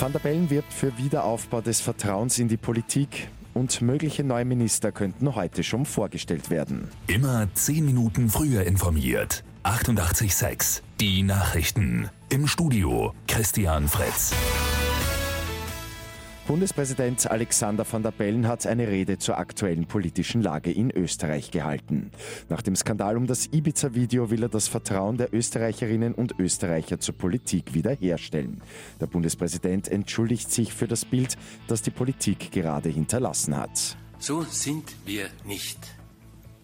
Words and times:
Van 0.00 0.12
der 0.12 0.20
Bellen 0.20 0.48
wirbt 0.48 0.72
für 0.72 0.96
Wiederaufbau 0.96 1.60
des 1.60 1.80
Vertrauens 1.80 2.38
in 2.38 2.46
die 2.46 2.56
Politik 2.56 3.28
und 3.52 3.82
mögliche 3.82 4.22
neue 4.22 4.44
Minister 4.44 4.92
könnten 4.92 5.34
heute 5.34 5.64
schon 5.64 5.84
vorgestellt 5.86 6.50
werden. 6.50 6.88
Immer 7.08 7.48
zehn 7.54 7.84
Minuten 7.84 8.28
früher 8.28 8.62
informiert. 8.62 9.42
88.6 9.64 10.82
Die 11.00 11.24
Nachrichten. 11.24 12.10
Im 12.28 12.46
Studio 12.46 13.12
Christian 13.26 13.88
Fritz. 13.88 14.32
Bundespräsident 16.48 17.30
Alexander 17.30 17.84
van 17.84 18.02
der 18.02 18.10
Bellen 18.10 18.48
hat 18.48 18.66
eine 18.66 18.88
Rede 18.88 19.18
zur 19.18 19.36
aktuellen 19.36 19.84
politischen 19.84 20.40
Lage 20.40 20.72
in 20.72 20.90
Österreich 20.90 21.50
gehalten. 21.50 22.10
Nach 22.48 22.62
dem 22.62 22.74
Skandal 22.74 23.18
um 23.18 23.26
das 23.26 23.48
Ibiza-Video 23.52 24.30
will 24.30 24.42
er 24.42 24.48
das 24.48 24.66
Vertrauen 24.66 25.18
der 25.18 25.34
Österreicherinnen 25.34 26.14
und 26.14 26.36
Österreicher 26.38 27.00
zur 27.00 27.16
Politik 27.16 27.74
wiederherstellen. 27.74 28.62
Der 28.98 29.08
Bundespräsident 29.08 29.88
entschuldigt 29.88 30.50
sich 30.50 30.72
für 30.72 30.88
das 30.88 31.04
Bild, 31.04 31.36
das 31.66 31.82
die 31.82 31.90
Politik 31.90 32.50
gerade 32.50 32.88
hinterlassen 32.88 33.54
hat. 33.54 33.98
So 34.18 34.40
sind 34.40 34.90
wir 35.04 35.28
nicht. 35.44 35.78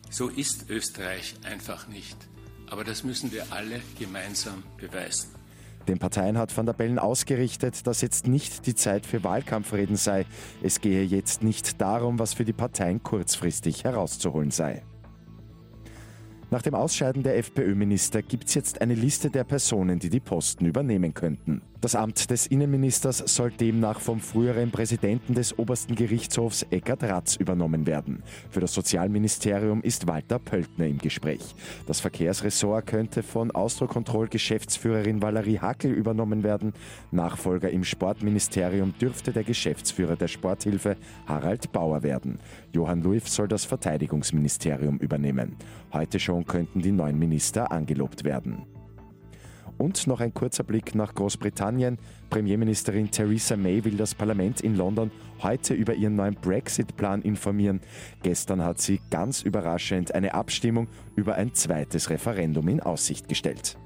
So 0.08 0.28
ist 0.30 0.70
Österreich 0.70 1.34
einfach 1.42 1.88
nicht. 1.88 2.16
Aber 2.70 2.84
das 2.84 3.04
müssen 3.04 3.32
wir 3.32 3.52
alle 3.52 3.82
gemeinsam 3.98 4.62
beweisen. 4.78 5.43
Den 5.88 5.98
Parteien 5.98 6.38
hat 6.38 6.56
Van 6.56 6.66
der 6.66 6.72
Bellen 6.72 6.98
ausgerichtet, 6.98 7.86
dass 7.86 8.00
jetzt 8.00 8.26
nicht 8.26 8.66
die 8.66 8.74
Zeit 8.74 9.04
für 9.04 9.22
Wahlkampfreden 9.22 9.96
sei. 9.96 10.24
Es 10.62 10.80
gehe 10.80 11.02
jetzt 11.04 11.42
nicht 11.42 11.80
darum, 11.80 12.18
was 12.18 12.32
für 12.32 12.44
die 12.44 12.52
Parteien 12.52 13.02
kurzfristig 13.02 13.84
herauszuholen 13.84 14.50
sei. 14.50 14.82
Nach 16.54 16.62
dem 16.62 16.76
Ausscheiden 16.76 17.24
der 17.24 17.36
FPÖ-Minister 17.38 18.22
gibt 18.22 18.46
es 18.46 18.54
jetzt 18.54 18.80
eine 18.80 18.94
Liste 18.94 19.28
der 19.28 19.42
Personen, 19.42 19.98
die 19.98 20.08
die 20.08 20.20
Posten 20.20 20.66
übernehmen 20.66 21.12
könnten. 21.12 21.62
Das 21.80 21.96
Amt 21.96 22.30
des 22.30 22.46
Innenministers 22.46 23.18
soll 23.18 23.50
demnach 23.50 24.00
vom 24.00 24.18
früheren 24.18 24.70
Präsidenten 24.70 25.34
des 25.34 25.58
obersten 25.58 25.96
Gerichtshofs 25.96 26.64
Eckhard 26.70 27.02
Ratz 27.02 27.36
übernommen 27.36 27.86
werden. 27.86 28.22
Für 28.48 28.60
das 28.60 28.72
Sozialministerium 28.72 29.82
ist 29.82 30.06
Walter 30.06 30.38
Pöltner 30.38 30.86
im 30.86 30.96
Gespräch. 30.96 31.54
Das 31.86 32.00
Verkehrsressort 32.00 32.86
könnte 32.86 33.22
von 33.22 33.50
Austrokontroll-Geschäftsführerin 33.50 35.20
Valerie 35.20 35.58
Hackel 35.58 35.92
übernommen 35.92 36.42
werden. 36.42 36.72
Nachfolger 37.10 37.68
im 37.68 37.84
Sportministerium 37.84 38.94
dürfte 38.98 39.32
der 39.32 39.44
Geschäftsführer 39.44 40.16
der 40.16 40.28
Sporthilfe 40.28 40.96
Harald 41.26 41.70
Bauer 41.72 42.02
werden. 42.02 42.38
Johann 42.72 43.02
Luif 43.02 43.28
soll 43.28 43.48
das 43.48 43.66
Verteidigungsministerium 43.66 44.96
übernehmen. 44.96 45.56
Heute 45.92 46.18
schon 46.18 46.43
könnten 46.44 46.80
die 46.80 46.92
neuen 46.92 47.18
Minister 47.18 47.72
angelobt 47.72 48.24
werden. 48.24 48.66
Und 49.78 50.06
noch 50.06 50.20
ein 50.20 50.32
kurzer 50.32 50.62
Blick 50.62 50.94
nach 50.94 51.14
Großbritannien. 51.14 51.98
Premierministerin 52.30 53.10
Theresa 53.10 53.56
May 53.56 53.84
will 53.84 53.96
das 53.96 54.14
Parlament 54.14 54.60
in 54.60 54.76
London 54.76 55.10
heute 55.42 55.74
über 55.74 55.94
ihren 55.94 56.14
neuen 56.14 56.34
Brexit-Plan 56.34 57.22
informieren. 57.22 57.80
Gestern 58.22 58.62
hat 58.62 58.80
sie 58.80 59.00
ganz 59.10 59.42
überraschend 59.42 60.14
eine 60.14 60.34
Abstimmung 60.34 60.88
über 61.16 61.34
ein 61.34 61.54
zweites 61.54 62.10
Referendum 62.10 62.68
in 62.68 62.80
Aussicht 62.80 63.28
gestellt. 63.28 63.76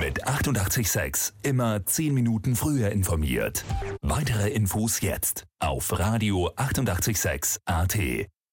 Mit 0.00 0.26
886 0.26 1.34
immer 1.42 1.84
10 1.84 2.14
Minuten 2.14 2.56
früher 2.56 2.90
informiert. 2.90 3.64
Weitere 4.02 4.50
Infos 4.50 5.00
jetzt 5.00 5.44
auf 5.60 5.96
Radio 5.98 6.50
886 6.56 7.60
AT. 7.64 8.28